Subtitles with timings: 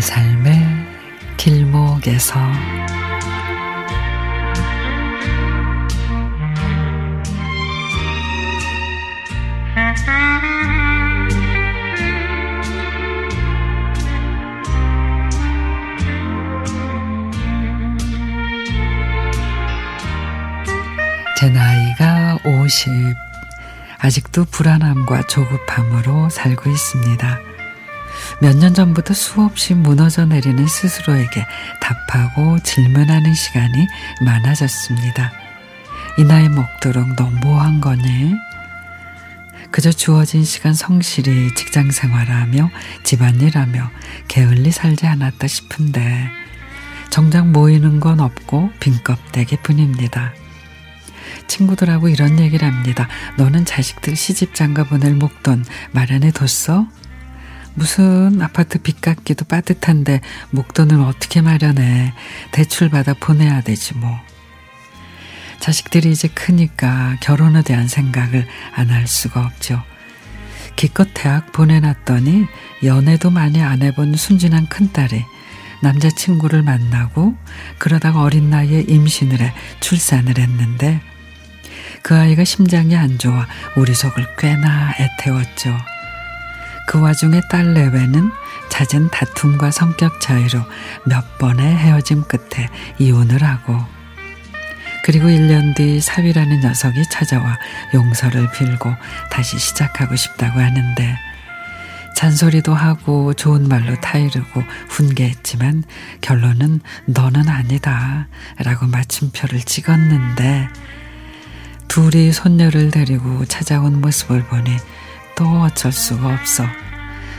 [0.00, 0.60] 삶의
[1.36, 2.40] 길목에서
[21.36, 22.90] 제 나이가 50.
[23.98, 27.53] 아직도 불안함과 조급함으로 살고 있습니다.
[28.40, 31.46] 몇 년 전부터 수없이 무너져 내리는 스스로에게
[31.80, 33.86] 답하고 질문하는 시간이
[34.22, 35.32] 많아졌습니다.
[36.18, 38.34] 이 나이 먹도록 너뭐한 거니?
[39.70, 42.70] 그저 주어진 시간 성실히 직장 생활하며
[43.02, 43.90] 집안일하며
[44.28, 46.30] 게을리 살지 않았다 싶은데
[47.10, 50.32] 정작 모이는 건 없고 빈껍데기 뿐입니다.
[51.48, 53.08] 친구들하고 이런 얘기를 합니다.
[53.36, 56.86] 너는 자식들 시집 장가 보낼 목돈 마련해 뒀어?
[57.74, 62.12] 무슨 아파트 빚 갚기도 빠듯한데 목돈을 어떻게 마련해.
[62.52, 64.16] 대출 받아 보내야 되지 뭐.
[65.60, 69.82] 자식들이 이제 크니까 결혼에 대한 생각을 안 할 수가 없죠.
[70.76, 72.46] 기껏 대학 보내놨더니
[72.82, 75.24] 연애도 많이 안 해본 순진한 큰딸이
[75.82, 77.34] 남자친구를 만나고
[77.78, 81.00] 그러다가 어린 나이에 임신을 해 출산을 했는데
[82.02, 85.93] 그 아이가 심장이 안 좋아 우리 속을 꽤나 애태웠죠.
[86.86, 88.30] 그 와중에 딸 내외는
[88.68, 90.60] 잦은 다툼과 성격 차이로
[91.06, 92.68] 몇 번의 헤어짐 끝에
[92.98, 93.78] 이혼을 하고
[95.04, 97.58] 그리고 1년 뒤 사위라는 녀석이 찾아와
[97.92, 98.94] 용서를 빌고
[99.30, 101.18] 다시 시작하고 싶다고 하는데
[102.16, 105.84] 잔소리도 하고 좋은 말로 타이르고 훈계했지만
[106.20, 110.68] 결론은 너는 아니다 라고 마침표를 찍었는데
[111.88, 114.76] 둘이 손녀를 데리고 찾아온 모습을 보니
[115.34, 116.64] 또 어쩔 수가 없어.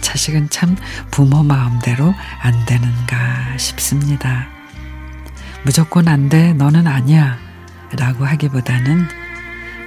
[0.00, 0.76] 자식은 참
[1.10, 4.48] 부모 마음대로 안 되는가 싶습니다.
[5.64, 7.38] 무조건 안 돼, 너는 아니야.
[7.96, 9.08] 라고 하기보다는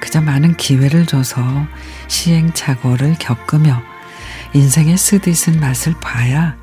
[0.00, 1.42] 그저 많은 기회를 줘서
[2.08, 3.82] 시행착오를 겪으며
[4.54, 6.56] 인생의 쓰디쓴 맛을 봐야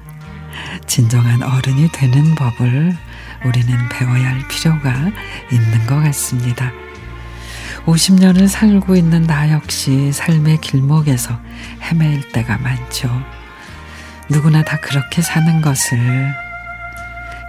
[0.87, 2.97] 진정한 어른이 되는 법을
[3.45, 4.91] 우리는 배워야 할 필요가
[5.51, 6.71] 있는 것 같습니다.
[7.87, 11.39] 50년을 살고 있는 나 역시 삶의 길목에서
[11.81, 13.09] 헤매일 때가 많죠.
[14.29, 15.97] 누구나 다 그렇게 사는 것을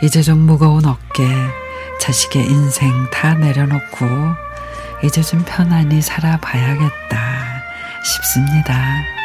[0.00, 1.26] 이제 좀 무거운 어깨,
[2.00, 4.06] 자식의 인생 다 내려놓고
[5.02, 7.18] 이제 좀 편안히 살아봐야겠다
[8.04, 9.17] 싶습니다.